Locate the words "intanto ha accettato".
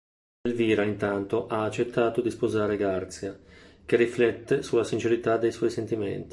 0.81-2.21